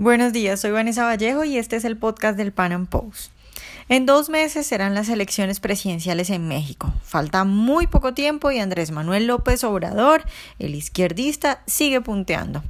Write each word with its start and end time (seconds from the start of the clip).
Buenos 0.00 0.32
días, 0.32 0.60
soy 0.60 0.70
Vanessa 0.70 1.02
Vallejo 1.02 1.42
y 1.42 1.58
este 1.58 1.74
es 1.74 1.84
el 1.84 1.96
podcast 1.96 2.38
del 2.38 2.52
Pan 2.52 2.70
Am 2.70 2.86
Post. 2.86 3.32
En 3.90 4.04
dos 4.04 4.28
meses 4.28 4.66
serán 4.66 4.94
las 4.94 5.08
elecciones 5.08 5.60
presidenciales 5.60 6.28
en 6.28 6.46
México. 6.46 6.92
Falta 7.02 7.44
muy 7.44 7.86
poco 7.86 8.12
tiempo 8.12 8.50
y 8.50 8.58
Andrés 8.58 8.90
Manuel 8.90 9.26
López 9.26 9.64
Obrador, 9.64 10.24
el 10.58 10.74
izquierdista, 10.74 11.62
sigue 11.66 12.02
punteando. 12.02 12.62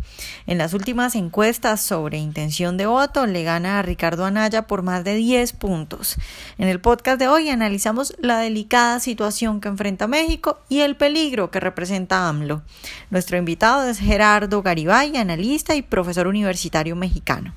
En 0.47 0.59
las 0.59 0.75
últimas 0.75 1.17
encuestas 1.17 1.81
sobre 1.81 2.19
intención 2.19 2.77
de 2.77 2.87
voto 2.87 3.27
le 3.27 3.43
gana 3.43 3.81
a 3.81 3.83
Ricardo 3.83 4.27
Anaya 4.27 4.69
por 4.69 4.83
más 4.83 5.03
de 5.03 5.17
10 5.17 5.55
puntos. 5.55 6.17
En 6.57 6.69
el 6.69 6.81
podcast 6.81 7.19
de 7.19 7.27
hoy 7.27 7.49
analizamos 7.49 8.15
la 8.21 8.39
delicada 8.39 9.01
situación 9.01 9.61
que 9.61 9.67
enfrenta 9.67 10.07
México 10.07 10.61
y 10.69 10.81
el 10.81 10.95
peligro 10.95 11.51
que 11.51 11.59
representa 11.59 12.29
AMLO. 12.29 12.63
Nuestro 13.11 13.37
invitado 13.37 13.89
es 13.89 13.99
Gerardo 13.99 14.63
Garibay, 14.63 15.17
analista 15.17 15.75
y 15.75 15.83
profesor 15.83 16.29
universitario 16.29 16.95
mexicano. 16.95 17.55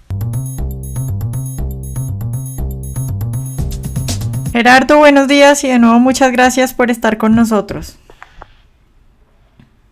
Gerardo, 4.52 4.98
buenos 4.98 5.30
días 5.30 5.64
y 5.64 5.70
de 5.70 5.80
nuevo 5.80 6.00
muchas 6.00 6.32
gracias 6.34 6.74
por 6.74 6.92
estar 6.92 7.18
con 7.18 7.36
nosotros. 7.36 7.98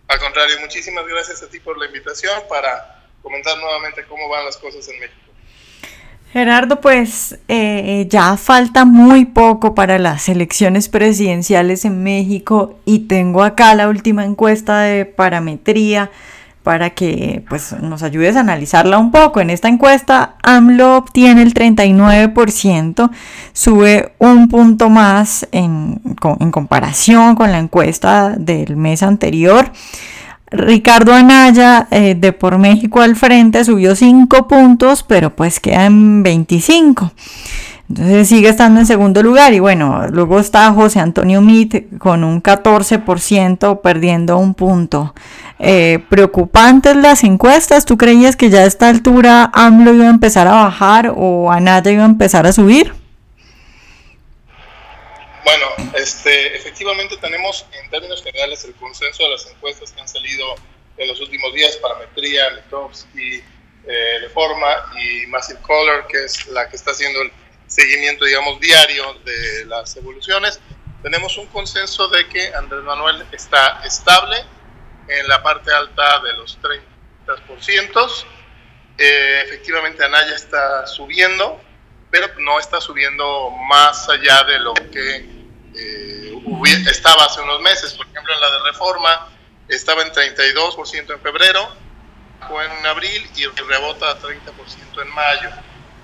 Al 0.06 0.18
contrario, 0.18 0.56
muchísimas 0.60 1.06
gracias 1.06 1.42
a 1.42 1.48
ti 1.48 1.60
por 1.60 1.78
la 1.78 1.86
invitación 1.86 2.42
para 2.48 3.04
comentar 3.22 3.56
nuevamente 3.58 4.04
cómo 4.06 4.28
van 4.28 4.44
las 4.44 4.58
cosas 4.58 4.86
en 4.88 5.00
México. 5.00 5.16
Gerardo, 6.32 6.80
pues 6.80 7.38
eh, 7.48 8.06
ya 8.08 8.36
falta 8.36 8.84
muy 8.84 9.24
poco 9.24 9.74
para 9.74 9.98
las 9.98 10.28
elecciones 10.28 10.88
presidenciales 10.88 11.84
en 11.84 12.02
México 12.02 12.78
y 12.84 13.08
tengo 13.08 13.42
acá 13.42 13.74
la 13.74 13.88
última 13.88 14.24
encuesta 14.24 14.82
de 14.82 15.06
parametría 15.06 16.10
para 16.62 16.90
que 16.90 17.44
pues, 17.48 17.74
nos 17.80 18.02
ayudes 18.02 18.36
a 18.36 18.40
analizarla 18.40 18.98
un 18.98 19.10
poco. 19.10 19.40
En 19.40 19.50
esta 19.50 19.68
encuesta, 19.68 20.34
AMLO 20.42 20.96
obtiene 20.96 21.42
el 21.42 21.54
39%, 21.54 23.10
sube 23.52 24.14
un 24.18 24.48
punto 24.48 24.90
más 24.90 25.48
en, 25.52 26.00
en 26.40 26.50
comparación 26.50 27.34
con 27.34 27.52
la 27.52 27.58
encuesta 27.58 28.34
del 28.36 28.76
mes 28.76 29.02
anterior. 29.02 29.72
Ricardo 30.50 31.14
Anaya 31.14 31.86
eh, 31.90 32.16
de 32.16 32.32
Por 32.32 32.58
México 32.58 33.00
al 33.00 33.14
frente 33.14 33.64
subió 33.64 33.94
5 33.94 34.48
puntos, 34.48 35.04
pero 35.04 35.34
pues 35.34 35.60
queda 35.60 35.86
en 35.86 36.22
25. 36.22 37.12
Entonces 37.90 38.28
sigue 38.28 38.48
estando 38.48 38.78
en 38.78 38.86
segundo 38.86 39.20
lugar 39.20 39.52
y 39.52 39.58
bueno, 39.58 40.06
luego 40.12 40.38
está 40.38 40.72
José 40.72 41.00
Antonio 41.00 41.40
Mit 41.40 41.98
con 41.98 42.22
un 42.22 42.40
14% 42.40 43.80
perdiendo 43.80 44.38
un 44.38 44.54
punto. 44.54 45.12
Eh, 45.58 45.98
preocupantes 46.08 46.94
las 46.94 47.24
encuestas, 47.24 47.86
¿tú 47.86 47.96
creías 47.96 48.36
que 48.36 48.48
ya 48.48 48.60
a 48.60 48.66
esta 48.66 48.88
altura 48.88 49.50
AMLO 49.52 49.92
iba 49.92 50.04
a 50.04 50.10
empezar 50.10 50.46
a 50.46 50.52
bajar 50.52 51.12
o 51.16 51.50
Anaya 51.50 51.90
iba 51.90 52.04
a 52.04 52.06
empezar 52.06 52.46
a 52.46 52.52
subir? 52.52 52.94
Bueno, 55.44 55.66
este, 55.94 56.56
efectivamente 56.56 57.16
tenemos 57.16 57.66
en 57.72 57.90
términos 57.90 58.22
generales 58.22 58.64
el 58.66 58.74
consenso 58.74 59.24
de 59.24 59.30
las 59.30 59.48
encuestas 59.48 59.90
que 59.90 60.00
han 60.00 60.08
salido 60.08 60.54
en 60.96 61.08
los 61.08 61.20
últimos 61.20 61.52
días, 61.54 61.76
Parametría, 61.78 62.50
Letovsky, 62.50 63.42
eh, 63.84 64.18
Reforma 64.20 64.68
y 65.02 65.26
Massive 65.26 65.58
Color, 65.62 66.06
que 66.06 66.24
es 66.24 66.46
la 66.46 66.68
que 66.68 66.76
está 66.76 66.92
haciendo 66.92 67.22
el 67.22 67.32
seguimiento, 67.70 68.24
digamos, 68.24 68.60
diario 68.60 69.14
de 69.24 69.64
las 69.66 69.96
evoluciones, 69.96 70.60
tenemos 71.02 71.38
un 71.38 71.46
consenso 71.46 72.08
de 72.08 72.28
que 72.28 72.52
Andrés 72.54 72.82
Manuel 72.82 73.24
está 73.32 73.80
estable 73.84 74.36
en 75.08 75.28
la 75.28 75.42
parte 75.42 75.72
alta 75.72 76.20
de 76.20 76.32
los 76.34 76.58
30%. 76.60 78.24
Eh, 78.98 79.42
efectivamente, 79.46 80.04
Anaya 80.04 80.34
está 80.34 80.86
subiendo, 80.86 81.60
pero 82.10 82.26
no 82.40 82.58
está 82.58 82.80
subiendo 82.80 83.50
más 83.68 84.08
allá 84.08 84.42
de 84.44 84.58
lo 84.58 84.74
que 84.74 85.16
eh, 85.74 86.34
estaba 86.90 87.24
hace 87.24 87.40
unos 87.40 87.60
meses. 87.62 87.94
Por 87.94 88.06
ejemplo, 88.08 88.34
en 88.34 88.40
la 88.40 88.50
de 88.50 88.58
reforma 88.64 89.28
estaba 89.68 90.02
en 90.02 90.10
32% 90.12 91.14
en 91.14 91.20
febrero, 91.20 91.68
fue 92.48 92.66
en 92.66 92.86
abril 92.86 93.30
y 93.36 93.46
rebota 93.46 94.10
a 94.10 94.20
30% 94.20 95.02
en 95.02 95.14
mayo. 95.14 95.50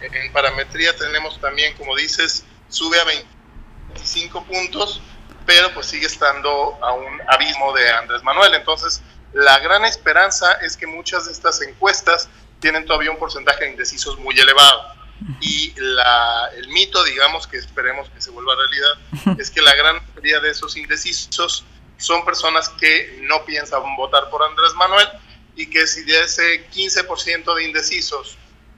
En 0.00 0.32
parametría 0.32 0.94
tenemos 0.96 1.40
también, 1.40 1.74
como 1.76 1.96
dices, 1.96 2.44
sube 2.68 3.00
a 3.00 3.04
25 3.04 4.44
puntos, 4.44 5.00
pero 5.44 5.72
pues 5.72 5.86
sigue 5.86 6.06
estando 6.06 6.78
a 6.82 6.92
un 6.92 7.20
abismo 7.28 7.72
de 7.72 7.90
Andrés 7.90 8.22
Manuel. 8.22 8.54
Entonces, 8.54 9.02
la 9.32 9.58
gran 9.60 9.84
esperanza 9.84 10.52
es 10.62 10.76
que 10.76 10.86
muchas 10.86 11.26
de 11.26 11.32
estas 11.32 11.60
encuestas 11.62 12.28
tienen 12.60 12.84
todavía 12.84 13.10
un 13.10 13.18
porcentaje 13.18 13.64
de 13.64 13.70
indecisos 13.70 14.18
muy 14.18 14.38
elevado. 14.38 14.94
Y 15.40 15.72
la, 15.76 16.50
el 16.56 16.68
mito, 16.68 17.02
digamos, 17.04 17.46
que 17.46 17.56
esperemos 17.56 18.10
que 18.10 18.20
se 18.20 18.30
vuelva 18.30 18.54
realidad, 18.54 19.38
es 19.38 19.50
que 19.50 19.62
la 19.62 19.74
gran 19.74 19.96
mayoría 20.08 20.40
de 20.40 20.50
esos 20.50 20.76
indecisos 20.76 21.64
son 21.96 22.24
personas 22.24 22.68
que 22.68 23.20
no 23.22 23.44
piensan 23.44 23.82
votar 23.96 24.28
por 24.28 24.42
Andrés 24.42 24.74
Manuel 24.74 25.08
y 25.54 25.66
que 25.70 25.86
si 25.86 26.04
de 26.04 26.20
ese 26.20 26.68
15% 26.70 27.54
de 27.54 27.64
indecisos 27.64 28.36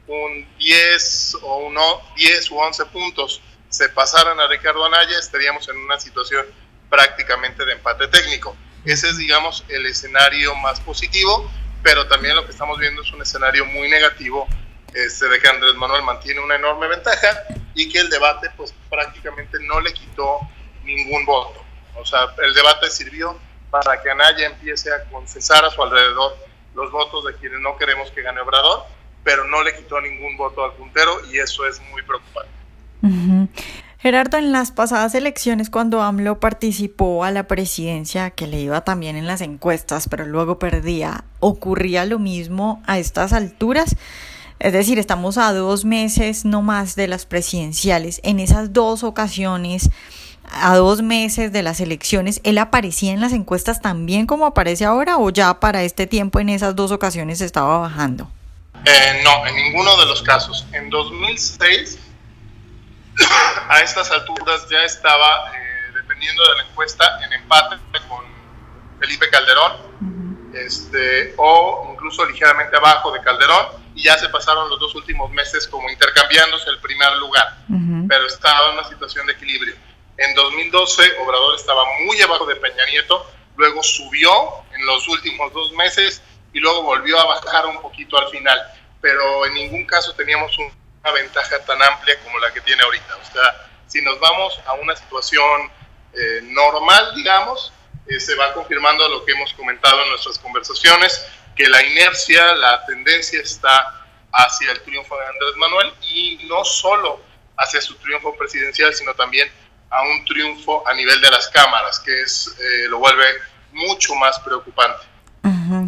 un 0.09 0.49
10 0.59 1.37
o 1.43 1.59
uno, 1.59 2.01
10 2.17 2.51
u 2.51 2.59
11 2.59 2.87
puntos 2.87 3.43
se 3.69 3.89
pasaran 3.91 4.41
a 4.41 4.49
Ricardo 4.49 4.85
Anaya, 4.85 5.19
estaríamos 5.19 5.69
en 5.69 5.77
una 5.77 6.01
situación 6.01 6.47
prácticamente 6.89 7.65
de 7.65 7.73
empate 7.73 8.09
técnico. 8.09 8.57
Ese 8.85 9.11
es, 9.11 9.19
digamos, 9.19 9.65
el 9.69 9.85
escenario 9.87 10.55
más 10.57 10.81
positivo, 10.81 11.51
pero 11.83 12.09
también 12.09 12.35
lo 12.35 12.45
que 12.47 12.53
estamos 12.53 12.79
viendo 12.79 13.03
es 13.03 13.13
un 13.13 13.21
escenario 13.21 13.67
muy 13.67 13.89
negativo 13.89 14.49
este, 14.95 15.29
de 15.29 15.39
que 15.39 15.49
Andrés 15.49 15.75
Manuel 15.75 16.03
mantiene 16.03 16.41
una 16.41 16.57
enorme 16.57 16.89
ventaja 16.89 17.45
y 17.75 17.91
que 17.91 17.99
el 17.99 18.09
debate, 18.09 18.51
pues 18.57 18.75
prácticamente 18.89 19.59
no 19.61 19.81
le 19.81 19.93
quitó 19.93 20.41
ningún 20.85 21.27
voto. 21.27 21.63
O 21.97 22.07
sea, 22.07 22.35
el 22.43 22.55
debate 22.55 22.89
sirvió 22.89 23.39
para 23.71 24.01
que 24.01 24.11
Anaya 24.11 24.47
empiece 24.47 24.91
a 24.91 25.05
confesar 25.11 25.65
a 25.67 25.71
su 25.71 25.83
alrededor 25.83 26.37
los 26.75 26.91
votos 26.91 27.27
de 27.27 27.35
quienes 27.35 27.61
no 27.61 27.77
queremos 27.77 28.11
que 28.13 28.23
gane 28.23 28.41
Obrador 28.41 28.87
pero 29.29 29.47
no 29.47 29.63
le 29.63 29.77
quitó 29.77 30.01
ningún 30.01 30.39
voto 30.39 30.65
al 30.65 30.73
puntero 30.73 31.13
y 31.31 31.37
eso 31.37 31.67
es 31.67 31.83
muy 31.93 32.01
preocupante. 32.01 32.49
Gerardo, 33.99 34.39
en 34.39 34.53
las 34.53 34.71
pasadas 34.71 35.15
elecciones, 35.15 35.69
cuando 35.69 36.01
AMLO 36.01 36.41
participó 36.41 37.25
a 37.25 37.31
la 37.31 37.47
presidencia, 37.47 38.31
que 38.31 38.47
le 38.47 38.59
iba 38.59 38.85
también 38.85 39.17
en 39.17 39.27
las 39.27 39.43
encuestas, 39.43 40.09
pero 40.09 40.25
luego 40.25 40.59
perdía, 40.59 41.25
¿ocurría 41.41 42.07
lo 42.07 42.19
mismo 42.19 42.83
a 42.87 42.99
estas 42.99 43.35
alturas? 43.35 43.97
Es 44.61 44.73
decir, 44.73 44.99
estamos 44.99 45.37
a 45.37 45.53
dos 45.53 45.85
meses 45.85 46.47
no 46.47 46.63
más 46.63 46.97
de 46.97 47.09
las 47.09 47.27
presidenciales. 47.27 48.23
En 48.25 48.41
esas 48.41 48.73
dos 48.73 49.05
ocasiones, 49.05 49.91
a 50.51 50.75
dos 50.75 51.03
meses 51.03 51.53
de 51.53 51.63
las 51.63 51.81
elecciones, 51.81 52.41
¿él 52.45 52.57
aparecía 52.57 53.13
en 53.13 53.21
las 53.21 53.35
encuestas 53.35 53.83
también 53.83 54.25
como 54.25 54.47
aparece 54.47 54.87
ahora 54.87 55.19
o 55.19 55.29
ya 55.29 55.61
para 55.61 55.83
este 55.83 56.07
tiempo 56.07 56.41
en 56.41 56.49
esas 56.49 56.75
dos 56.75 56.93
ocasiones 56.93 57.43
estaba 57.43 57.77
bajando? 57.77 58.31
Eh, 58.85 59.21
no, 59.25 59.47
en 59.47 59.57
ninguno 59.57 59.97
de 59.97 60.07
los 60.07 60.23
casos. 60.23 60.67
En 60.73 60.91
2006, 60.91 61.99
a 63.69 63.81
estas 63.81 64.11
alturas 64.11 64.67
ya 64.71 64.85
estaba, 64.85 65.53
eh, 65.53 65.93
dependiendo 65.95 66.43
de 66.49 66.57
la 66.57 66.63
encuesta, 66.71 67.19
en 67.25 67.33
empate 67.33 67.77
con 68.09 68.25
Felipe 69.01 69.29
Calderón, 69.31 69.89
este, 70.55 71.35
o 71.37 71.91
incluso 71.93 72.25
ligeramente 72.27 72.77
abajo 72.77 73.13
de 73.13 73.21
Calderón, 73.21 73.67
y 73.95 74.05
ya 74.05 74.17
se 74.17 74.29
pasaron 74.29 74.69
los 74.69 74.79
dos 74.79 74.95
últimos 74.95 75.31
meses 75.33 75.67
como 75.67 75.91
intercambiándose 75.91 76.71
el 76.71 76.79
primer 76.79 77.17
lugar, 77.17 77.59
pero 78.09 78.27
estaba 78.27 78.71
en 78.71 78.79
una 78.79 78.89
situación 78.89 79.27
de 79.27 79.33
equilibrio. 79.33 79.75
En 80.17 80.35
2012, 80.35 81.03
Obrador 81.25 81.57
estaba 81.57 81.83
muy 82.07 82.21
abajo 82.23 82.47
de 82.47 82.57
Peña 82.57 82.85
Nieto, 82.91 83.25
luego 83.57 83.83
subió 83.83 84.31
en 84.73 84.87
los 84.87 85.07
últimos 85.09 85.53
dos 85.53 85.73
meses 85.73 86.23
y 86.53 86.61
luego 86.61 86.83
volvió 86.83 87.19
a 87.19 87.27
bajar 87.27 87.67
un 87.67 87.81
poquito 87.81 88.19
al 88.19 88.29
final, 88.31 88.61
pero 89.01 89.47
en 89.47 89.55
ningún 89.55 89.87
caso 89.87 90.15
teníamos 90.15 90.57
una 90.59 91.13
ventaja 91.13 91.59
tan 91.65 91.83
amplia 91.83 92.19
como 92.25 92.39
la 92.39 92.53
que 92.53 92.61
tiene 92.61 92.83
ahorita. 92.83 93.17
O 93.17 93.33
sea, 93.33 93.69
si 93.87 94.03
nos 94.03 94.19
vamos 94.21 94.61
a 94.67 94.75
una 94.75 94.95
situación 94.97 95.71
eh, 96.13 96.41
normal, 96.43 97.15
digamos, 97.15 97.73
eh, 98.07 98.19
se 98.21 98.35
va 98.37 98.53
confirmando 98.55 99.09
lo 99.09 99.25
que 99.25 99.33
hemos 99.33 99.53
comentado 99.55 100.03
en 100.03 100.11
nuestras 100.11 100.39
conversaciones, 100.39 101.27
que 101.55 101.69
la 101.69 101.83
inercia, 101.83 102.55
la 102.55 102.85
tendencia 102.87 103.41
está 103.41 104.07
hacia 104.33 104.73
el 104.73 104.81
triunfo 104.83 105.17
de 105.17 105.27
Andrés 105.27 105.57
Manuel 105.57 105.93
y 106.03 106.39
no 106.49 106.65
solo 106.65 107.21
hacia 107.57 107.81
su 107.81 107.97
triunfo 107.97 108.37
presidencial, 108.37 108.95
sino 108.95 109.15
también 109.15 109.51
a 109.91 110.03
un 110.03 110.25
triunfo 110.25 110.87
a 110.87 110.95
nivel 110.95 111.21
de 111.21 111.31
las 111.31 111.49
cámaras, 111.49 111.99
que 112.01 112.23
es, 112.23 112.55
eh, 112.59 112.87
lo 112.89 112.99
vuelve 112.99 113.25
mucho 113.73 114.15
más 114.15 114.39
preocupante. 114.41 115.05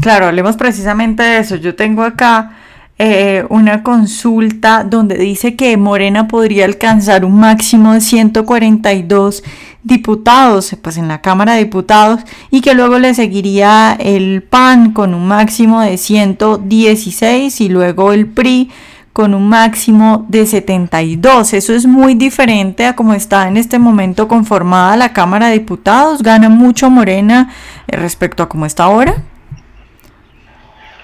Claro, 0.00 0.26
hablemos 0.26 0.56
precisamente 0.56 1.23
de 1.23 1.38
eso. 1.38 1.56
Yo 1.56 1.75
tengo 1.75 2.02
acá 2.02 2.56
eh, 2.99 3.47
una 3.49 3.82
consulta 3.82 4.85
donde 4.85 5.17
dice 5.17 5.56
que 5.56 5.75
Morena 5.79 6.29
podría 6.29 6.67
alcanzar 6.67 7.25
un 7.25 7.41
máximo 7.41 7.94
de 7.94 8.02
142 8.02 9.43
diputados, 9.82 10.76
pues 10.82 10.99
en 10.99 11.08
la 11.08 11.23
Cámara 11.23 11.55
de 11.55 11.64
Diputados, 11.64 12.20
y 12.50 12.61
que 12.61 12.75
luego 12.75 12.99
le 12.99 13.14
seguiría 13.14 13.97
el 13.99 14.43
PAN 14.43 14.93
con 14.93 15.14
un 15.14 15.26
máximo 15.26 15.81
de 15.81 15.97
116 15.97 17.61
y 17.62 17.69
luego 17.70 18.12
el 18.12 18.26
PRI 18.26 18.70
con 19.14 19.32
un 19.35 19.49
máximo 19.49 20.26
de 20.29 20.44
72. 20.44 21.55
Eso 21.55 21.73
es 21.73 21.87
muy 21.87 22.14
diferente 22.14 22.85
a 22.85 22.97
como 22.97 23.14
está 23.14 23.49
en 23.49 23.56
este 23.56 23.79
momento 23.79 24.29
conformada 24.29 24.97
la 24.99 25.14
Cámara 25.14 25.47
de 25.49 25.55
Diputados. 25.55 26.23
Gana 26.23 26.50
mucho 26.50 26.91
Morena 26.91 27.50
eh, 27.88 27.97
respecto 27.97 28.43
a 28.43 28.49
cómo 28.50 28.67
está 28.67 28.85
ahora. 28.85 29.23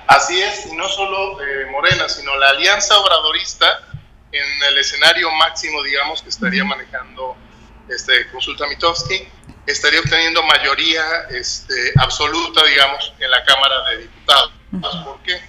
Así 0.06 0.40
es, 0.40 0.66
y 0.66 0.76
no 0.76 0.88
solo 0.88 1.40
eh, 1.42 1.66
Morena, 1.70 2.08
sino 2.08 2.36
la 2.36 2.50
alianza 2.50 2.98
obradorista 2.98 3.66
en 4.32 4.62
el 4.68 4.78
escenario 4.78 5.30
máximo, 5.32 5.82
digamos, 5.82 6.22
que 6.22 6.28
estaría 6.28 6.64
manejando 6.64 7.36
este, 7.88 8.28
Consulta 8.30 8.66
Mitowski, 8.66 9.26
estaría 9.66 10.00
obteniendo 10.00 10.42
mayoría 10.44 11.02
este, 11.30 11.92
absoluta, 11.98 12.64
digamos, 12.64 13.12
en 13.18 13.30
la 13.30 13.44
Cámara 13.44 13.84
de 13.90 13.98
Diputados. 13.98 14.52
¿Por 15.04 15.22
qué? 15.22 15.40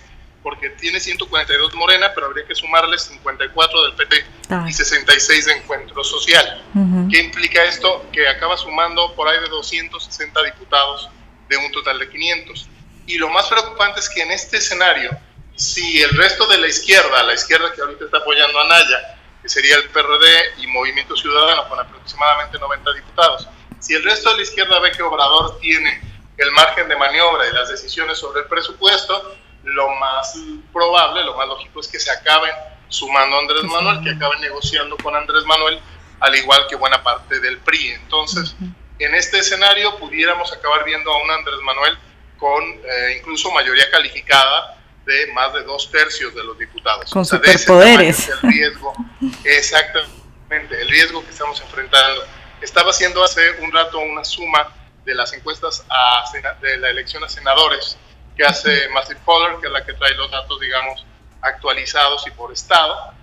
Porque 0.42 0.70
tiene 0.72 1.00
142 1.00 1.76
Morena, 1.76 2.12
pero 2.16 2.28
habría 2.28 2.46
que 2.46 2.56
sumarle 2.56 2.98
54 2.98 3.84
del 3.84 3.94
PT 3.94 4.26
y 4.68 4.74
66 4.74 5.46
de 5.46 5.52
Encuentro 5.54 6.04
Social. 6.04 6.64
¿Qué 7.12 7.20
implica 7.20 7.64
esto? 7.66 8.06
Que 8.12 8.28
acaba 8.28 8.58
sumando 8.58 9.14
por 9.16 9.28
ahí 9.28 9.40
de 9.42 9.50
260 9.50 10.44
diputados 10.44 11.10
de 11.50 11.58
un 11.58 11.72
total 11.72 12.00
de 12.00 12.10
500. 12.10 12.70
Y 13.08 13.18
lo 13.18 13.30
más 13.30 13.48
preocupante 13.48 14.02
es 14.02 14.10
que 14.10 14.22
en 14.22 14.32
este 14.32 14.58
escenario, 14.58 15.10
si 15.56 16.02
el 16.02 16.10
resto 16.12 16.46
de 16.48 16.58
la 16.58 16.68
izquierda, 16.68 17.24
la 17.24 17.34
izquierda 17.34 17.72
que 17.74 17.82
ahorita 17.82 18.06
está 18.06 18.18
apoyando 18.18 18.60
a 18.60 18.68
Naya, 18.68 19.18
que 19.42 19.50
sería 19.50 19.78
el 19.78 19.90
PRD 19.90 20.62
y 20.62 20.68
Movimiento 20.68 21.16
Ciudadano 21.16 21.68
con 21.70 21.80
aproximadamente 21.80 22.60
90 22.60 22.94
diputados, 22.94 23.48
si 23.80 23.96
el 23.96 24.04
resto 24.04 24.30
de 24.32 24.38
la 24.38 24.44
izquierda 24.44 24.80
ve 24.80 24.92
que 24.92 25.02
Obrador 25.04 25.58
tiene 25.60 26.02
el 26.38 26.52
margen 26.52 26.90
de 26.90 26.98
maniobra 26.98 27.48
y 27.48 27.54
las 27.54 27.70
decisiones 27.70 28.18
sobre 28.20 28.42
el 28.42 28.48
presupuesto, 28.48 29.36
lo 29.64 29.90
más 29.96 30.36
probable, 30.74 31.24
lo 31.24 31.36
más 31.36 31.48
lógico 31.48 31.80
es 31.80 31.88
que 31.88 32.00
se 32.00 32.12
acaben 32.12 32.52
sumando 32.90 33.38
a 33.38 33.40
Andrés 33.40 33.64
Manuel, 33.64 34.04
que 34.04 34.12
acaben 34.12 34.42
negociando 34.42 34.98
con 34.98 35.16
Andrés 35.16 35.46
Manuel, 35.46 35.80
al 36.20 36.36
igual 36.36 36.68
que 36.68 36.76
buena 36.76 37.02
parte 37.04 37.40
del 37.40 37.58
PRI. 37.60 37.92
Entonces, 37.92 38.56
en 39.00 39.16
este 39.16 39.40
escenario 39.40 39.98
pudiéramos 39.98 40.52
acabar 40.52 40.84
viendo 40.84 41.12
a 41.12 41.24
un 41.24 41.32
Andrés 41.32 41.60
Manuel 41.64 41.98
con 42.38 42.64
eh, 42.64 43.18
incluso 43.18 43.52
mayoría 43.52 43.90
calificada 43.92 44.78
de 45.06 45.32
más 45.34 45.54
de 45.54 45.64
dos 45.64 45.90
tercios 45.92 46.36
de 46.36 46.44
los 46.44 46.58
diputados. 46.58 47.12
Con 47.12 47.26
superpoderes. 47.26 48.30
el 48.30 48.42
riesgo, 48.52 48.94
exactamente, 49.44 50.82
el 50.82 50.90
riesgo 50.90 51.24
que 51.24 51.32
estamos 51.32 51.60
enfrentando. 51.62 52.24
Estaba 52.62 52.90
haciendo 52.90 53.24
hace 53.24 53.52
un 53.62 53.72
rato 53.72 54.00
una 54.00 54.24
suma 54.24 54.74
de 55.06 55.16
las 55.16 55.32
encuestas 55.34 55.86
a, 55.90 56.24
de 56.62 56.78
la 56.78 56.90
elección 56.90 57.24
a 57.24 57.30
senadores 57.30 57.98
que 58.36 58.44
hace 58.44 58.90
Massive 58.90 59.20
Caller, 59.26 59.60
que 59.60 59.68
es 59.68 59.74
la 59.74 59.86
que 59.86 59.94
trae 59.94 60.14
los 60.16 60.30
datos, 60.30 60.60
digamos, 60.60 61.06
actualizados 61.42 62.26
y 62.28 62.32
por 62.32 62.52
estado, 62.52 63.14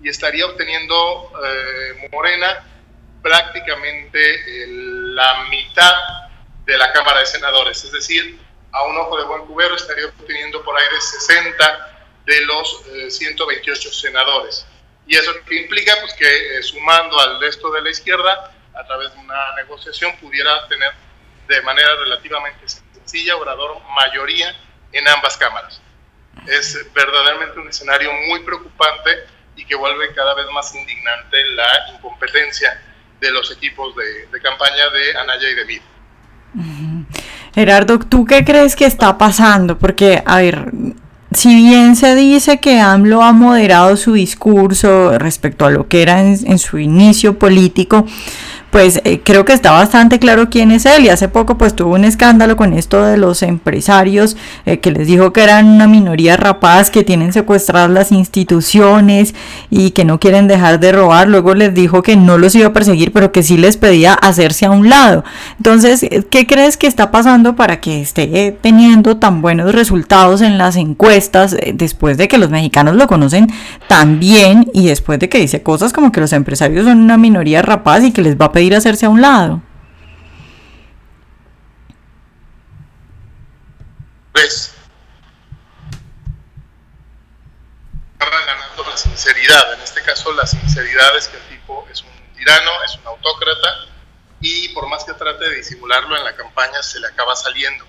y 0.00 0.08
estaría 0.08 0.46
obteniendo 0.46 1.32
eh, 1.44 2.08
Morena 2.10 2.64
prácticamente 3.22 4.66
la 4.66 5.44
mitad 5.50 5.94
de 6.64 6.76
la 6.76 6.92
Cámara 6.92 7.20
de 7.20 7.26
Senadores, 7.26 7.84
es 7.84 7.92
decir, 7.92 8.38
a 8.72 8.82
un 8.84 8.96
ojo 8.96 9.18
de 9.18 9.24
buen 9.24 9.46
cubero 9.46 9.76
estaría 9.76 10.06
obteniendo 10.06 10.62
por 10.64 10.76
ahí 10.76 10.84
de 10.92 11.00
60 11.00 11.92
de 12.26 12.40
los 12.46 12.82
128 13.10 13.88
eh, 13.88 13.92
senadores. 13.92 14.66
¿Y 15.06 15.16
eso 15.16 15.32
qué 15.46 15.56
implica? 15.56 15.94
Pues 16.00 16.14
que 16.14 16.58
eh, 16.58 16.62
sumando 16.62 17.18
al 17.20 17.40
resto 17.40 17.70
de 17.72 17.82
la 17.82 17.90
izquierda, 17.90 18.54
a 18.74 18.86
través 18.86 19.12
de 19.12 19.18
una 19.18 19.54
negociación, 19.56 20.16
pudiera 20.18 20.66
tener 20.68 20.92
de 21.48 21.62
manera 21.62 21.94
relativamente 21.96 22.68
sencilla, 22.68 23.36
Obrador, 23.36 23.80
mayoría 23.96 24.56
en 24.92 25.06
ambas 25.08 25.36
cámaras. 25.36 25.80
Es 26.46 26.78
verdaderamente 26.94 27.58
un 27.58 27.68
escenario 27.68 28.12
muy 28.28 28.40
preocupante 28.40 29.26
y 29.56 29.64
que 29.66 29.74
vuelve 29.74 30.14
cada 30.14 30.34
vez 30.34 30.46
más 30.52 30.74
indignante 30.74 31.44
la 31.50 31.90
incompetencia 31.94 32.80
de 33.20 33.30
los 33.30 33.50
equipos 33.50 33.94
de, 33.96 34.40
campaña 34.40 34.88
de 34.90 35.18
Anaya 35.18 35.48
y 35.48 35.54
de 35.54 35.64
Mid. 35.64 35.82
Gerardo, 37.54 37.98
¿tú 37.98 38.24
qué 38.24 38.44
crees 38.44 38.76
que 38.76 38.86
está 38.86 39.18
pasando? 39.18 39.78
Porque, 39.78 40.22
a 40.24 40.38
ver, 40.38 40.72
si 41.32 41.54
bien 41.54 41.96
se 41.96 42.14
dice 42.14 42.60
que 42.60 42.80
AMLO 42.80 43.22
ha 43.22 43.32
moderado 43.32 43.96
su 43.96 44.14
discurso 44.14 45.18
respecto 45.18 45.64
a 45.64 45.70
lo 45.70 45.88
que 45.88 46.02
era 46.02 46.22
en, 46.22 46.38
en 46.46 46.58
su 46.58 46.78
inicio 46.78 47.38
político, 47.38 48.06
pues 48.72 49.02
eh, 49.04 49.20
creo 49.22 49.44
que 49.44 49.52
está 49.52 49.70
bastante 49.70 50.18
claro 50.18 50.48
quién 50.48 50.70
es 50.70 50.86
él 50.86 51.04
y 51.04 51.10
hace 51.10 51.28
poco 51.28 51.58
pues 51.58 51.76
tuvo 51.76 51.94
un 51.94 52.04
escándalo 52.04 52.56
con 52.56 52.72
esto 52.72 53.04
de 53.04 53.18
los 53.18 53.42
empresarios 53.42 54.34
eh, 54.64 54.80
que 54.80 54.90
les 54.90 55.06
dijo 55.06 55.30
que 55.30 55.42
eran 55.42 55.66
una 55.66 55.86
minoría 55.86 56.38
rapaz 56.38 56.90
que 56.90 57.04
tienen 57.04 57.34
secuestradas 57.34 57.90
las 57.90 58.12
instituciones 58.12 59.34
y 59.68 59.90
que 59.90 60.06
no 60.06 60.18
quieren 60.18 60.48
dejar 60.48 60.80
de 60.80 60.90
robar, 60.90 61.28
luego 61.28 61.54
les 61.54 61.74
dijo 61.74 62.02
que 62.02 62.16
no 62.16 62.38
los 62.38 62.54
iba 62.54 62.68
a 62.68 62.72
perseguir 62.72 63.12
pero 63.12 63.30
que 63.30 63.42
sí 63.42 63.58
les 63.58 63.76
pedía 63.76 64.14
hacerse 64.14 64.64
a 64.64 64.70
un 64.70 64.88
lado. 64.88 65.22
Entonces, 65.58 66.04
eh, 66.04 66.24
¿qué 66.30 66.46
crees 66.46 66.78
que 66.78 66.86
está 66.86 67.10
pasando 67.10 67.54
para 67.54 67.78
que 67.78 68.00
esté 68.00 68.56
teniendo 68.58 69.18
tan 69.18 69.42
buenos 69.42 69.74
resultados 69.74 70.40
en 70.40 70.56
las 70.56 70.76
encuestas 70.76 71.54
después 71.74 72.16
de 72.16 72.26
que 72.26 72.38
los 72.38 72.48
mexicanos 72.48 72.96
lo 72.96 73.06
conocen 73.06 73.52
tan 73.86 74.18
bien 74.18 74.70
y 74.72 74.86
después 74.86 75.18
de 75.18 75.28
que 75.28 75.36
dice 75.36 75.62
cosas 75.62 75.92
como 75.92 76.10
que 76.10 76.22
los 76.22 76.32
empresarios 76.32 76.86
son 76.86 77.00
una 77.00 77.18
minoría 77.18 77.60
rapaz 77.60 78.02
y 78.02 78.12
que 78.12 78.22
les 78.22 78.40
va 78.40 78.46
a 78.46 78.52
pedir 78.52 78.61
ir 78.62 78.74
a 78.74 78.78
hacerse 78.78 79.06
a 79.06 79.10
un 79.10 79.20
lado. 79.20 79.62
Pues 84.32 84.74
ganando 88.18 88.84
la 88.90 88.96
sinceridad. 88.96 89.74
En 89.74 89.80
este 89.80 90.02
caso, 90.02 90.32
la 90.32 90.46
sinceridad 90.46 91.16
es 91.16 91.28
que 91.28 91.36
el 91.36 91.42
tipo 91.44 91.86
es 91.90 92.02
un 92.02 92.36
tirano, 92.36 92.70
es 92.84 92.96
un 92.96 93.06
autócrata 93.06 93.86
y 94.40 94.68
por 94.70 94.88
más 94.88 95.04
que 95.04 95.12
trate 95.14 95.48
de 95.48 95.56
disimularlo 95.56 96.16
en 96.16 96.24
la 96.24 96.34
campaña, 96.34 96.82
se 96.82 96.98
le 97.00 97.06
acaba 97.06 97.36
saliendo. 97.36 97.84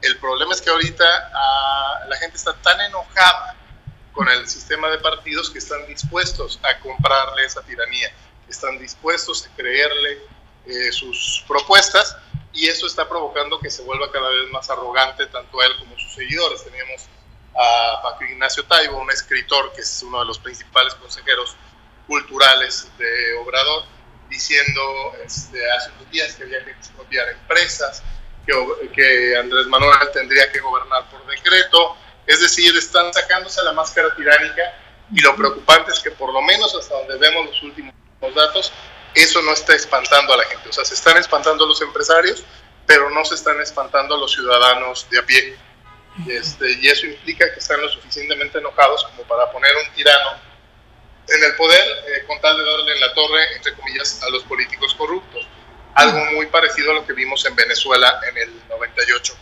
El 0.00 0.18
problema 0.18 0.52
es 0.52 0.60
que 0.60 0.70
ahorita 0.70 1.04
ah, 1.32 2.00
la 2.08 2.16
gente 2.16 2.36
está 2.36 2.54
tan 2.54 2.80
enojada 2.80 3.56
con 4.12 4.28
el 4.28 4.48
sistema 4.48 4.88
de 4.88 4.98
partidos 4.98 5.48
que 5.50 5.58
están 5.58 5.86
dispuestos 5.86 6.60
a 6.62 6.78
comprarle 6.80 7.44
esa 7.44 7.62
tiranía 7.62 8.12
están 8.52 8.78
dispuestos 8.78 9.46
a 9.46 9.56
creerle 9.56 10.20
eh, 10.66 10.92
sus 10.92 11.44
propuestas 11.48 12.16
y 12.52 12.68
eso 12.68 12.86
está 12.86 13.08
provocando 13.08 13.58
que 13.58 13.70
se 13.70 13.82
vuelva 13.82 14.12
cada 14.12 14.28
vez 14.28 14.50
más 14.52 14.70
arrogante 14.70 15.26
tanto 15.26 15.60
él 15.62 15.72
como 15.78 15.98
sus 15.98 16.14
seguidores. 16.14 16.62
Teníamos 16.64 17.08
a 17.54 18.00
Paco 18.02 18.24
Ignacio 18.24 18.64
Taibo, 18.64 18.98
un 18.98 19.10
escritor 19.10 19.72
que 19.72 19.80
es 19.80 20.02
uno 20.02 20.20
de 20.20 20.26
los 20.26 20.38
principales 20.38 20.94
consejeros 20.94 21.56
culturales 22.06 22.90
de 22.98 23.34
Obrador, 23.34 23.84
diciendo 24.28 25.12
este, 25.24 25.58
hace 25.72 25.90
unos 25.98 26.10
días 26.10 26.34
que 26.34 26.44
había 26.44 26.64
que 26.64 26.70
expropiar 26.70 27.28
empresas, 27.28 28.02
que, 28.46 28.90
que 28.94 29.36
Andrés 29.36 29.66
Manuel 29.66 29.98
tendría 30.12 30.50
que 30.50 30.60
gobernar 30.60 31.10
por 31.10 31.24
decreto, 31.26 31.96
es 32.26 32.40
decir, 32.40 32.76
están 32.76 33.12
sacándose 33.12 33.62
la 33.62 33.72
máscara 33.72 34.14
tiránica 34.14 34.62
y 35.12 35.20
lo 35.20 35.36
preocupante 35.36 35.92
es 35.92 36.00
que 36.00 36.10
por 36.12 36.32
lo 36.32 36.40
menos 36.42 36.74
hasta 36.74 36.94
donde 36.94 37.18
vemos 37.18 37.46
los 37.46 37.62
últimos 37.62 37.94
los 38.22 38.34
datos, 38.34 38.72
eso 39.14 39.42
no 39.42 39.52
está 39.52 39.74
espantando 39.74 40.32
a 40.32 40.36
la 40.38 40.44
gente. 40.44 40.68
O 40.68 40.72
sea, 40.72 40.84
se 40.84 40.94
están 40.94 41.18
espantando 41.18 41.66
los 41.66 41.82
empresarios, 41.82 42.44
pero 42.86 43.10
no 43.10 43.24
se 43.24 43.34
están 43.34 43.60
espantando 43.60 44.14
a 44.14 44.18
los 44.18 44.32
ciudadanos 44.32 45.06
de 45.10 45.18
a 45.18 45.26
pie. 45.26 45.56
Este, 46.28 46.72
y 46.72 46.88
eso 46.88 47.06
implica 47.06 47.52
que 47.52 47.58
están 47.58 47.80
lo 47.80 47.88
suficientemente 47.88 48.58
enojados 48.58 49.04
como 49.04 49.22
para 49.22 49.50
poner 49.50 49.72
un 49.76 49.94
tirano 49.94 50.32
en 51.28 51.44
el 51.44 51.54
poder 51.56 51.80
eh, 51.80 52.24
con 52.26 52.38
tal 52.40 52.56
de 52.56 52.64
darle 52.64 52.92
en 52.92 53.00
la 53.00 53.14
torre, 53.14 53.56
entre 53.56 53.74
comillas, 53.74 54.22
a 54.22 54.30
los 54.30 54.42
políticos 54.44 54.94
corruptos. 54.94 55.46
Algo 55.94 56.18
muy 56.32 56.46
parecido 56.46 56.90
a 56.92 56.94
lo 56.94 57.06
que 57.06 57.12
vimos 57.12 57.44
en 57.44 57.54
Venezuela 57.54 58.20
en 58.28 58.38
el 58.38 58.68
98 58.68 59.36
con 59.40 59.41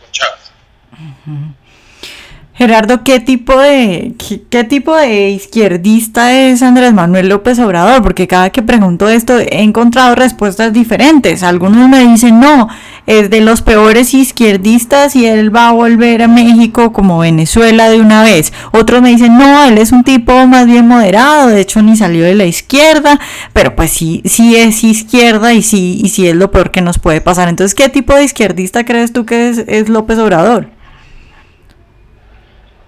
Gerardo, 2.61 3.03
¿qué 3.03 3.19
tipo 3.19 3.59
de 3.59 4.13
qué, 4.51 4.63
tipo 4.63 4.95
de 4.95 5.31
izquierdista 5.31 6.31
es 6.31 6.61
Andrés 6.61 6.93
Manuel 6.93 7.27
López 7.27 7.57
Obrador? 7.57 8.03
Porque 8.03 8.27
cada 8.27 8.51
que 8.51 8.61
pregunto 8.61 9.09
esto 9.09 9.39
he 9.39 9.63
encontrado 9.63 10.13
respuestas 10.13 10.71
diferentes. 10.71 11.41
Algunos 11.41 11.89
me 11.89 12.05
dicen 12.05 12.39
no, 12.39 12.67
es 13.07 13.31
de 13.31 13.41
los 13.41 13.63
peores 13.63 14.13
izquierdistas 14.13 15.15
y 15.15 15.25
él 15.25 15.55
va 15.55 15.69
a 15.69 15.71
volver 15.71 16.21
a 16.21 16.27
México 16.27 16.93
como 16.93 17.17
Venezuela 17.17 17.89
de 17.89 17.99
una 17.99 18.21
vez. 18.21 18.53
Otros 18.73 19.01
me 19.01 19.09
dicen 19.09 19.39
no, 19.39 19.65
él 19.65 19.79
es 19.79 19.91
un 19.91 20.03
tipo 20.03 20.45
más 20.45 20.67
bien 20.67 20.87
moderado, 20.87 21.47
de 21.47 21.61
hecho 21.61 21.81
ni 21.81 21.95
salió 21.95 22.25
de 22.25 22.35
la 22.35 22.45
izquierda, 22.45 23.19
pero 23.53 23.75
pues 23.75 23.89
sí, 23.89 24.21
sí 24.25 24.55
es 24.55 24.83
izquierda 24.83 25.55
y 25.55 25.63
sí, 25.63 25.99
y 26.03 26.09
sí 26.09 26.27
es 26.27 26.35
lo 26.35 26.51
peor 26.51 26.69
que 26.69 26.81
nos 26.81 26.99
puede 26.99 27.21
pasar. 27.21 27.49
Entonces, 27.49 27.73
¿qué 27.73 27.89
tipo 27.89 28.13
de 28.13 28.23
izquierdista 28.23 28.85
crees 28.85 29.13
tú 29.13 29.25
que 29.25 29.49
es, 29.49 29.63
es 29.65 29.89
López 29.89 30.19
Obrador? 30.19 30.79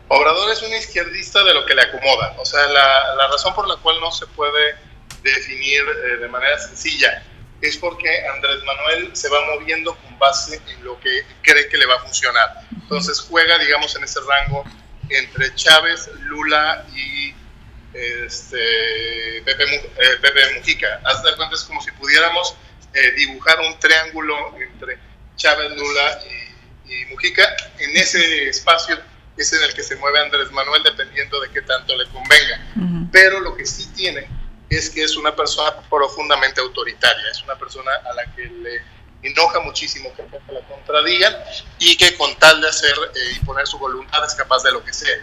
Obrador 0.08 0.52
es 0.52 0.62
un 0.62 0.74
izquierdista 0.74 1.44
de 1.44 1.54
lo 1.54 1.66
que 1.66 1.74
le 1.74 1.84
acomoda. 1.84 2.36
O 2.38 2.46
sea, 2.46 2.68
la, 2.68 3.28
razón 3.28 3.54
por 3.56 3.68
la 3.68 3.78
cual 3.78 4.00
no 4.00 4.12
se 4.12 4.28
puede 4.28 4.76
definir 5.24 5.82
eh, 5.82 6.18
de 6.18 6.28
manera 6.28 6.60
sencilla 6.60 7.24
es 7.62 7.78
porque 7.78 8.10
Andrés 8.28 8.62
Manuel 8.66 9.16
se 9.16 9.30
va 9.30 9.40
moviendo 9.56 9.96
con 9.96 10.20
base 10.20 10.62
en 10.68 10.84
lo 10.84 11.00
que 11.00 11.24
cree 11.42 11.70
que 11.70 11.78
le 11.78 11.86
va 11.86 11.96
a 11.96 12.00
funcionar. 12.00 12.50
Entonces 12.72 13.22
juega, 13.22 13.58
digamos, 13.58 13.96
en 13.96 14.04
ese 14.04 14.20
rango 14.20 14.66
entre 15.10 15.56
Chávez, 15.56 16.10
Lula 16.24 16.86
y 16.94 17.34
este, 17.94 19.42
Pepe, 19.46 19.64
eh, 19.64 20.18
Pepe 20.22 20.56
Mujica. 20.56 21.00
Haz 21.06 21.24
de 21.24 21.36
cuenta 21.38 21.56
es 21.56 21.64
como 21.64 21.82
si 21.82 21.92
pudiéramos 21.92 22.56
eh, 22.94 23.12
dibujar 23.12 23.60
un 23.62 23.80
triángulo 23.80 24.56
entre 24.60 24.98
Chávez, 25.38 25.72
Lula 25.72 26.22
y, 26.86 26.94
y, 26.94 27.06
Mujica. 27.06 27.44
En 27.80 27.96
ese 27.96 28.50
espacio 28.50 29.00
es 29.38 29.54
en 29.54 29.64
el 29.64 29.74
que 29.74 29.84
se 29.84 29.96
mueve 29.96 30.20
Andrés 30.20 30.52
Manuel 30.52 30.84
dependiendo 30.84 31.40
de 31.42 31.50
qué 31.50 31.62
tanto 31.62 31.96
le 31.96 32.06
convenga. 32.10 33.10
Pero 33.12 33.40
lo 33.40 33.56
que 33.56 33.66
sí 33.66 33.88
tiene 33.96 34.28
es 34.70 34.90
que 34.90 35.04
es 35.04 35.16
una 35.18 35.36
persona 35.36 35.74
profundamente 35.90 36.62
autoritaria, 36.62 37.30
es 37.32 37.44
una 37.44 37.56
persona 37.56 37.92
a 38.10 38.14
la 38.14 38.26
que 38.34 38.46
le 38.46 38.82
enoja 39.24 39.60
muchísimo 39.62 40.12
que 40.16 40.24
la 40.52 40.68
contradigan 40.68 41.34
y 41.80 41.96
que 41.96 42.16
con 42.18 42.36
tal 42.36 42.62
de 42.62 42.68
hacer 42.68 42.94
eh, 43.16 43.36
y 43.36 43.46
poner 43.46 43.66
su 43.66 43.78
voluntad 43.78 44.24
es 44.26 44.36
capaz 44.36 44.64
de 44.64 44.72
lo 44.72 44.84
que 44.84 44.94
sea. 44.94 45.16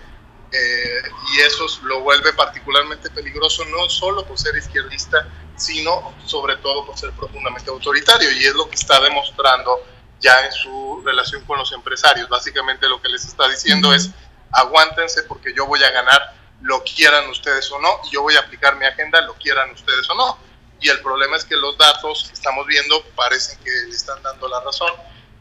Eh, 0.52 1.02
y 1.32 1.40
eso 1.40 1.66
lo 1.84 2.00
vuelve 2.00 2.32
particularmente 2.32 3.10
peligroso 3.10 3.64
no 3.66 3.88
solo 3.88 4.26
por 4.26 4.38
ser 4.38 4.56
izquierdista, 4.56 5.28
sino 5.56 6.14
sobre 6.24 6.56
todo 6.56 6.86
por 6.86 6.98
ser 6.98 7.12
profundamente 7.12 7.70
autoritario 7.70 8.30
y 8.32 8.46
es 8.46 8.54
lo 8.54 8.68
que 8.68 8.74
está 8.74 9.00
demostrando 9.00 9.80
ya 10.20 10.44
en 10.44 10.52
su 10.52 11.02
relación 11.04 11.44
con 11.44 11.58
los 11.58 11.72
empresarios. 11.72 12.28
Básicamente 12.28 12.88
lo 12.88 13.00
que 13.00 13.08
les 13.08 13.24
está 13.24 13.48
diciendo 13.48 13.92
es 13.92 14.10
aguántense 14.52 15.22
porque 15.24 15.52
yo 15.54 15.66
voy 15.66 15.82
a 15.82 15.90
ganar, 15.90 16.34
lo 16.62 16.82
quieran 16.84 17.28
ustedes 17.30 17.70
o 17.72 17.80
no, 17.80 18.00
y 18.04 18.10
yo 18.10 18.22
voy 18.22 18.36
a 18.36 18.40
aplicar 18.40 18.76
mi 18.76 18.84
agenda, 18.84 19.20
lo 19.22 19.34
quieran 19.34 19.70
ustedes 19.70 20.08
o 20.10 20.14
no. 20.14 20.38
Y 20.80 20.88
el 20.88 21.00
problema 21.00 21.36
es 21.36 21.44
que 21.44 21.56
los 21.56 21.76
datos 21.76 22.24
que 22.28 22.34
estamos 22.34 22.66
viendo 22.66 23.02
parecen 23.14 23.58
que 23.62 23.70
le 23.70 23.94
están 23.94 24.22
dando 24.22 24.48
la 24.48 24.60
razón. 24.60 24.92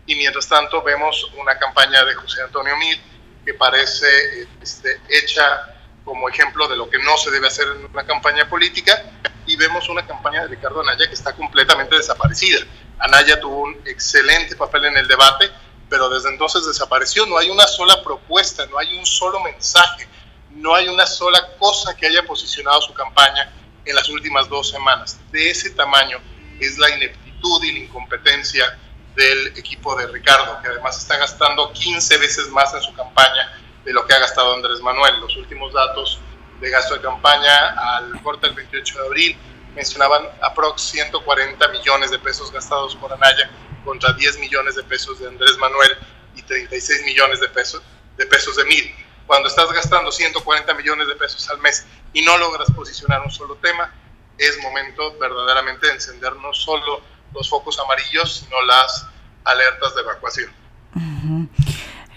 Y 0.06 0.16
mientras 0.16 0.48
tanto 0.48 0.82
vemos 0.82 1.32
una 1.38 1.58
campaña 1.58 2.04
de 2.04 2.16
José 2.16 2.42
Antonio 2.42 2.76
Mil 2.78 3.00
que 3.46 3.54
parece 3.54 4.48
este, 4.62 5.00
hecha 5.10 5.76
como 6.04 6.28
ejemplo 6.28 6.68
de 6.68 6.76
lo 6.76 6.90
que 6.90 6.98
no 7.00 7.18
se 7.18 7.32
debe 7.32 7.48
hacer 7.48 7.68
en 7.68 7.86
una 7.86 8.06
campaña 8.06 8.50
política 8.50 9.02
y 9.46 9.56
vemos 9.56 9.88
una 9.90 10.06
campaña 10.06 10.42
de 10.42 10.48
Ricardo 10.48 10.82
Anaya 10.82 11.08
que 11.08 11.14
está 11.14 11.34
completamente 11.36 11.96
desaparecida. 11.96 12.66
Anaya 13.00 13.40
tuvo 13.40 13.62
un 13.62 13.76
excelente 13.86 14.56
papel 14.56 14.86
en 14.86 14.98
el 14.98 15.08
debate, 15.08 15.50
pero 15.90 16.10
desde 16.10 16.30
entonces 16.30 16.66
desapareció. 16.66 17.26
No 17.26 17.38
hay 17.38 17.50
una 17.50 17.66
sola 17.68 18.04
propuesta, 18.04 18.66
no 18.68 18.78
hay 18.78 18.98
un 18.98 19.06
solo 19.06 19.40
mensaje, 19.40 20.08
no 20.52 20.76
hay 20.76 20.88
una 20.90 21.06
sola 21.06 21.56
cosa 21.58 21.96
que 21.96 22.08
haya 22.08 22.24
posicionado 22.24 22.82
su 22.82 22.94
campaña 22.94 23.52
en 23.86 23.96
las 23.96 24.10
últimas 24.10 24.50
dos 24.50 24.70
semanas. 24.70 25.20
De 25.32 25.50
ese 25.50 25.72
tamaño 25.72 26.20
es 26.60 26.78
la 26.78 26.90
ineptitud 26.90 27.64
y 27.64 27.72
la 27.72 27.80
incompetencia 27.80 28.78
del 29.16 29.48
equipo 29.58 29.96
de 29.96 30.08
Ricardo, 30.08 30.62
que 30.62 30.68
además 30.68 30.98
está 30.98 31.18
gastando 31.18 31.72
15 31.72 32.18
veces 32.18 32.50
más 32.50 32.74
en 32.74 32.82
su 32.82 32.94
campaña 32.94 33.54
de 33.84 33.94
lo 33.94 34.06
que 34.06 34.14
ha 34.14 34.20
gastado 34.20 34.54
Andrés 34.54 34.82
Manuel. 34.82 35.20
Los 35.22 35.36
últimos 35.38 35.74
datos 35.74 36.20
de 36.60 36.70
gasto 36.70 36.96
de 36.96 37.02
campaña 37.02 37.70
al 37.96 38.22
corte 38.22 38.48
del 38.48 38.56
28 38.56 39.02
de 39.02 39.06
abril 39.08 39.38
mencionaban 39.80 40.24
aprox 40.42 40.82
140 40.92 41.66
millones 41.70 42.12
de 42.12 42.20
pesos 42.20 42.52
gastados 42.52 42.98
por 42.98 43.14
Anaya 43.14 43.50
contra 43.86 44.12
10 44.12 44.40
millones 44.40 44.76
de 44.76 44.84
pesos 44.84 45.20
de 45.20 45.28
Andrés 45.30 45.58
Manuel 45.58 45.92
y 46.36 46.42
36 46.42 47.06
millones 47.06 47.40
de 47.40 47.48
pesos 47.48 47.82
de 48.18 48.26
pesos 48.26 48.58
de 48.58 48.66
Mid. 48.66 48.84
Cuando 49.26 49.48
estás 49.48 49.72
gastando 49.72 50.12
140 50.12 50.74
millones 50.74 51.08
de 51.08 51.16
pesos 51.16 51.50
al 51.50 51.60
mes 51.60 51.86
y 52.12 52.22
no 52.24 52.38
logras 52.38 52.70
posicionar 52.72 53.22
un 53.22 53.32
solo 53.32 53.56
tema, 53.56 53.94
es 54.38 54.62
momento 54.62 55.18
verdaderamente 55.18 55.88
de 55.88 55.94
encender 55.94 56.36
no 56.36 56.54
solo 56.54 57.02
los 57.34 57.50
focos 57.50 57.80
amarillos, 57.80 58.44
sino 58.44 58.62
las 58.64 59.08
alertas 59.46 59.96
de 59.96 60.02
evacuación. 60.02 60.52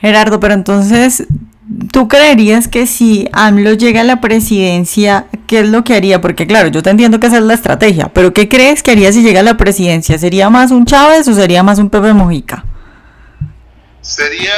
Gerardo, 0.00 0.40
pero 0.40 0.54
entonces 0.54 1.28
¿Tú 1.90 2.08
creerías 2.08 2.68
que 2.68 2.86
si 2.86 3.28
AMLO 3.32 3.74
llega 3.74 4.00
a 4.00 4.04
la 4.04 4.20
presidencia, 4.20 5.26
qué 5.46 5.60
es 5.60 5.68
lo 5.68 5.84
que 5.84 5.94
haría? 5.94 6.20
Porque 6.20 6.46
claro, 6.46 6.68
yo 6.68 6.82
te 6.82 6.90
entiendo 6.90 7.20
que 7.20 7.28
esa 7.28 7.38
es 7.38 7.44
la 7.44 7.54
estrategia, 7.54 8.10
pero 8.12 8.32
¿qué 8.32 8.48
crees 8.48 8.82
que 8.82 8.90
haría 8.90 9.12
si 9.12 9.22
llega 9.22 9.40
a 9.40 9.44
la 9.44 9.56
presidencia? 9.56 10.18
¿Sería 10.18 10.50
más 10.50 10.70
un 10.70 10.84
Chávez 10.84 11.28
o 11.28 11.34
sería 11.34 11.62
más 11.62 11.78
un 11.78 11.88
Pepe 11.88 12.12
Mojica? 12.12 12.64
Sería 14.00 14.52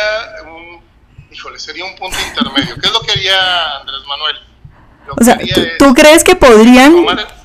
un, 0.47 0.80
híjole, 1.30 1.59
sería 1.59 1.85
un 1.85 1.94
punto 1.97 2.16
intermedio. 2.28 2.75
¿Qué 2.80 2.87
es 2.87 2.92
lo 2.92 3.00
que 3.00 3.12
haría 3.12 3.35
Andrés 3.80 4.00
Manuel? 4.09 4.37
o 5.21 5.23
sea, 5.23 5.38
¿tú, 5.78 5.92
crees 5.92 6.25
que 6.25 6.35
podrían, 6.35 6.94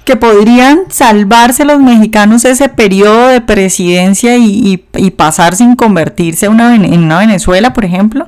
que 0.06 0.16
podrían 0.16 0.90
salvarse 0.90 1.66
los 1.66 1.80
mexicanos 1.80 2.46
ese 2.46 2.70
periodo 2.70 3.28
de 3.28 3.42
presidencia 3.42 4.38
y, 4.38 4.86
y, 4.96 5.12
pasar 5.12 5.56
sin 5.56 5.76
convertirse 5.76 6.48
una, 6.48 6.74
en 6.74 7.04
una 7.04 7.20
Venezuela, 7.20 7.74
por 7.74 7.84
ejemplo? 7.84 8.28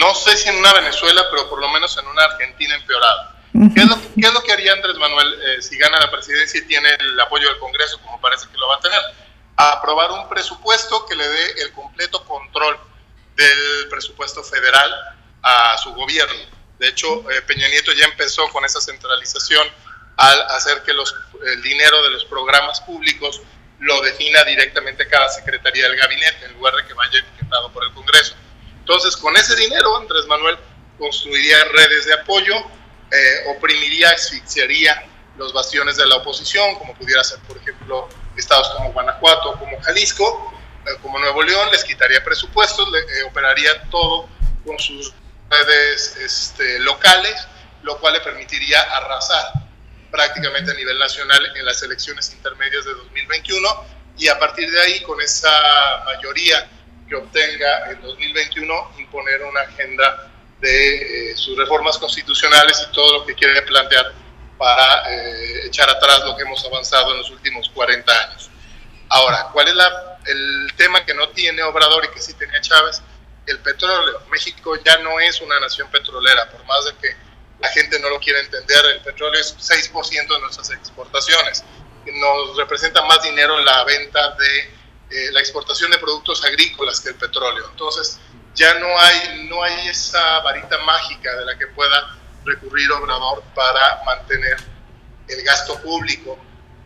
No 0.00 0.14
sé 0.14 0.36
si 0.36 0.48
en 0.48 0.56
una 0.56 0.72
Venezuela, 0.72 1.22
pero 1.30 1.48
por 1.48 1.60
lo 1.60 1.68
menos 1.68 1.96
en 1.96 2.06
una 2.06 2.24
Argentina 2.24 2.74
empeorada. 2.74 3.36
¿Qué 3.74 3.80
es 3.80 4.32
lo, 4.32 4.42
que 4.42 4.52
haría 4.52 4.72
Andrés 4.72 4.96
Manuel 4.96 5.34
eh, 5.42 5.62
si 5.62 5.76
gana 5.76 5.98
la 5.98 6.10
presidencia 6.10 6.60
y 6.60 6.66
tiene 6.66 6.88
el 6.98 7.20
apoyo 7.20 7.48
del 7.48 7.58
Congreso, 7.58 8.00
como 8.00 8.20
parece 8.20 8.46
que 8.48 8.56
lo 8.56 8.68
va 8.68 8.76
a 8.76 8.80
tener? 8.80 9.00
aprobar 9.68 10.10
un 10.12 10.28
presupuesto 10.28 11.04
que 11.06 11.14
le 11.14 11.28
dé 11.28 11.62
el 11.62 11.72
completo 11.72 12.24
control 12.24 12.78
del 13.36 13.88
presupuesto 13.90 14.42
federal 14.42 14.90
a 15.42 15.76
su 15.78 15.92
gobierno. 15.92 16.40
De 16.78 16.88
hecho, 16.88 17.30
eh, 17.30 17.42
Peña 17.42 17.68
Nieto 17.68 17.92
ya 17.92 18.06
empezó 18.06 18.48
con 18.48 18.64
esa 18.64 18.80
centralización 18.80 19.66
al 20.16 20.40
hacer 20.50 20.82
que 20.82 20.94
los, 20.94 21.14
el 21.46 21.62
dinero 21.62 22.02
de 22.02 22.10
los 22.10 22.24
programas 22.24 22.80
públicos 22.80 23.42
lo 23.80 24.00
defina 24.02 24.44
directamente 24.44 25.06
cada 25.08 25.28
secretaría 25.28 25.88
del 25.88 25.96
gabinete, 25.96 26.46
en 26.46 26.54
lugar 26.54 26.74
de 26.76 26.86
que 26.86 26.94
vaya 26.94 27.18
etiquetado 27.18 27.70
por 27.72 27.84
el 27.84 27.92
Congreso. 27.92 28.34
Entonces, 28.90 29.16
con 29.16 29.36
ese 29.36 29.54
dinero, 29.54 29.98
Andrés 29.98 30.26
Manuel 30.26 30.58
construiría 30.98 31.62
redes 31.66 32.06
de 32.06 32.14
apoyo, 32.14 32.56
eh, 32.56 33.54
oprimiría, 33.56 34.10
asfixiaría 34.10 35.06
los 35.38 35.52
bastiones 35.52 35.96
de 35.96 36.08
la 36.08 36.16
oposición, 36.16 36.74
como 36.74 36.96
pudiera 36.96 37.22
ser, 37.22 37.38
por 37.42 37.56
ejemplo, 37.56 38.08
estados 38.36 38.68
como 38.70 38.92
Guanajuato, 38.92 39.52
como 39.60 39.80
Jalisco, 39.82 40.52
eh, 40.84 40.98
como 41.02 41.20
Nuevo 41.20 41.40
León, 41.44 41.68
les 41.70 41.84
quitaría 41.84 42.24
presupuestos, 42.24 42.90
le, 42.90 42.98
eh, 42.98 43.22
operaría 43.28 43.80
todo 43.90 44.28
con 44.66 44.76
sus 44.80 45.14
redes 45.48 46.16
este, 46.16 46.80
locales, 46.80 47.46
lo 47.84 47.96
cual 48.00 48.14
le 48.14 48.20
permitiría 48.22 48.80
arrasar 48.80 49.52
prácticamente 50.10 50.72
a 50.72 50.74
nivel 50.74 50.98
nacional 50.98 51.56
en 51.56 51.64
las 51.64 51.80
elecciones 51.84 52.32
intermedias 52.32 52.84
de 52.86 52.94
2021 52.94 53.68
y 54.18 54.26
a 54.26 54.36
partir 54.36 54.68
de 54.68 54.80
ahí, 54.80 55.00
con 55.02 55.20
esa 55.20 55.48
mayoría 56.06 56.68
que 57.10 57.16
obtenga 57.16 57.90
en 57.90 58.00
2021 58.00 58.92
imponer 58.98 59.42
una 59.42 59.60
agenda 59.62 60.30
de 60.60 61.30
eh, 61.32 61.36
sus 61.36 61.58
reformas 61.58 61.98
constitucionales 61.98 62.86
y 62.88 62.92
todo 62.92 63.18
lo 63.18 63.26
que 63.26 63.34
quiere 63.34 63.60
plantear 63.62 64.12
para 64.56 65.10
eh, 65.10 65.66
echar 65.66 65.90
atrás 65.90 66.22
lo 66.24 66.36
que 66.36 66.42
hemos 66.42 66.64
avanzado 66.64 67.12
en 67.12 67.18
los 67.18 67.30
últimos 67.30 67.68
40 67.70 68.12
años. 68.12 68.50
Ahora, 69.08 69.48
¿cuál 69.52 69.68
es 69.68 69.74
la, 69.74 70.18
el 70.26 70.72
tema 70.76 71.04
que 71.04 71.14
no 71.14 71.28
tiene 71.30 71.62
Obrador 71.64 72.04
y 72.04 72.14
que 72.14 72.20
sí 72.20 72.34
tenía 72.34 72.60
Chávez? 72.60 73.02
El 73.46 73.58
petróleo. 73.58 74.22
México 74.30 74.76
ya 74.84 74.98
no 74.98 75.18
es 75.18 75.40
una 75.40 75.58
nación 75.58 75.90
petrolera, 75.90 76.48
por 76.50 76.64
más 76.66 76.84
de 76.84 76.94
que 76.96 77.16
la 77.58 77.68
gente 77.70 77.98
no 77.98 78.08
lo 78.08 78.20
quiera 78.20 78.38
entender, 78.40 78.84
el 78.86 79.00
petróleo 79.00 79.40
es 79.40 79.56
6% 79.58 80.34
de 80.34 80.40
nuestras 80.40 80.70
exportaciones. 80.70 81.64
Nos 82.06 82.56
representa 82.56 83.02
más 83.02 83.22
dinero 83.22 83.58
la 83.60 83.84
venta 83.84 84.30
de 84.36 84.79
eh, 85.10 85.30
la 85.32 85.40
exportación 85.40 85.90
de 85.90 85.98
productos 85.98 86.44
agrícolas 86.44 87.00
que 87.00 87.10
el 87.10 87.16
petróleo. 87.16 87.68
Entonces, 87.70 88.18
ya 88.54 88.74
no 88.74 88.98
hay, 88.98 89.48
no 89.48 89.62
hay 89.62 89.88
esa 89.88 90.40
varita 90.40 90.78
mágica 90.78 91.34
de 91.36 91.44
la 91.44 91.58
que 91.58 91.66
pueda 91.68 92.16
recurrir 92.44 92.90
Obrador 92.92 93.42
para 93.54 94.02
mantener 94.04 94.56
el 95.28 95.42
gasto 95.42 95.80
público, 95.80 96.38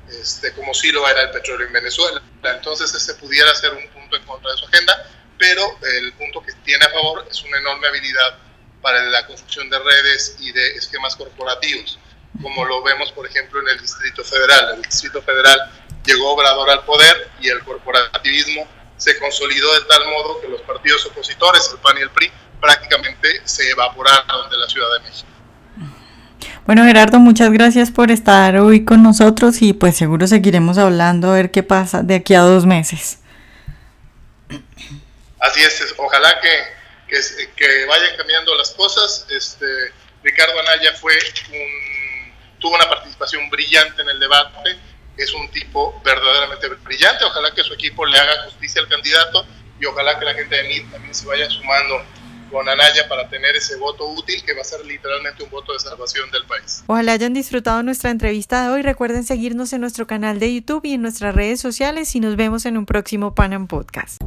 este, 0.08 0.52
como 0.52 0.74
si 0.74 0.92
lo 0.92 1.08
era 1.08 1.22
el 1.22 1.30
petróleo 1.30 1.66
en 1.66 1.72
Venezuela. 1.72 2.22
Entonces, 2.42 2.92
ese 2.94 3.14
pudiera 3.14 3.54
ser 3.54 3.72
un 3.72 3.88
punto 3.88 4.16
en 4.16 4.24
contra 4.24 4.50
de 4.52 4.58
su 4.58 4.66
agenda, 4.66 5.10
pero 5.38 5.78
el 5.82 6.12
punto 6.14 6.42
que 6.42 6.52
tiene 6.64 6.84
a 6.84 6.90
favor 6.90 7.26
es 7.30 7.42
una 7.42 7.58
enorme 7.58 7.88
habilidad 7.88 8.38
para 8.82 9.02
la 9.04 9.26
construcción 9.26 9.70
de 9.70 9.78
redes 9.78 10.36
y 10.40 10.52
de 10.52 10.76
esquemas 10.76 11.16
corporativos, 11.16 11.98
como 12.42 12.64
lo 12.64 12.82
vemos, 12.82 13.12
por 13.12 13.26
ejemplo, 13.26 13.60
en 13.60 13.68
el 13.68 13.80
Distrito 13.80 14.24
Federal. 14.24 14.74
El 14.76 14.82
Distrito 14.82 15.22
Federal 15.22 15.58
llegó 16.04 16.32
Obrador 16.32 16.70
al 16.70 16.84
poder 16.84 17.30
y 17.40 17.48
el 17.48 17.60
corporativismo 17.64 18.66
se 18.96 19.18
consolidó 19.18 19.72
de 19.74 19.86
tal 19.86 20.06
modo 20.08 20.40
que 20.40 20.48
los 20.48 20.60
partidos 20.62 21.04
opositores, 21.06 21.68
el 21.72 21.78
PAN 21.78 21.98
y 21.98 22.02
el 22.02 22.10
PRI, 22.10 22.30
prácticamente 22.60 23.42
se 23.44 23.70
evaporaron 23.70 24.50
de 24.50 24.56
la 24.56 24.68
Ciudad 24.68 24.86
de 24.94 25.08
México. 25.08 25.28
Bueno, 26.66 26.84
Gerardo, 26.84 27.18
muchas 27.18 27.50
gracias 27.52 27.90
por 27.90 28.10
estar 28.10 28.56
hoy 28.56 28.86
con 28.86 29.02
nosotros 29.02 29.60
y 29.60 29.74
pues 29.74 29.96
seguro 29.96 30.26
seguiremos 30.26 30.78
hablando 30.78 31.30
a 31.30 31.34
ver 31.34 31.50
qué 31.50 31.62
pasa 31.62 32.02
de 32.02 32.14
aquí 32.14 32.34
a 32.34 32.40
dos 32.40 32.64
meses. 32.64 33.18
Así 35.40 35.62
es, 35.62 35.94
ojalá 35.98 36.40
que, 36.40 36.48
que, 37.06 37.20
que 37.54 37.84
vayan 37.84 38.16
cambiando 38.16 38.54
las 38.54 38.70
cosas. 38.70 39.26
Este, 39.28 39.66
Ricardo 40.22 40.58
Anaya 40.60 40.94
fue 40.94 41.12
un, 41.50 41.73
tuvo 42.64 42.76
una 42.76 42.88
participación 42.88 43.50
brillante 43.50 44.00
en 44.00 44.08
el 44.08 44.18
debate 44.18 44.78
es 45.18 45.34
un 45.34 45.50
tipo 45.50 46.00
verdaderamente 46.02 46.66
brillante. 46.82 47.22
Ojalá 47.24 47.50
que 47.54 47.62
su 47.62 47.74
equipo 47.74 48.06
le 48.06 48.18
haga 48.18 48.44
justicia 48.46 48.80
al 48.80 48.88
candidato 48.88 49.46
y 49.78 49.84
ojalá 49.84 50.18
que 50.18 50.24
la 50.24 50.32
gente 50.32 50.56
de 50.56 50.62
MIT 50.64 50.90
también 50.90 51.14
se 51.14 51.26
vaya 51.26 51.48
sumando 51.50 52.02
con 52.50 52.66
Anaya 52.66 53.06
para 53.06 53.28
tener 53.28 53.54
ese 53.54 53.76
voto 53.76 54.06
útil 54.06 54.42
que 54.46 54.54
va 54.54 54.62
a 54.62 54.64
ser 54.64 54.82
literalmente 54.86 55.42
un 55.42 55.50
voto 55.50 55.74
de 55.74 55.78
salvación 55.78 56.30
del 56.30 56.46
país. 56.46 56.84
Ojalá 56.86 57.12
hayan 57.12 57.34
disfrutado 57.34 57.82
nuestra 57.82 58.10
entrevista 58.10 58.64
de 58.64 58.70
hoy. 58.70 58.80
Recuerden 58.80 59.24
seguirnos 59.24 59.74
en 59.74 59.82
nuestro 59.82 60.06
canal 60.06 60.40
de 60.40 60.54
YouTube 60.54 60.86
y 60.86 60.94
en 60.94 61.02
nuestras 61.02 61.34
redes 61.34 61.60
sociales 61.60 62.16
y 62.16 62.20
nos 62.20 62.36
vemos 62.36 62.64
en 62.64 62.78
un 62.78 62.86
próximo 62.86 63.34
Panam 63.34 63.66
Podcast. 63.66 64.23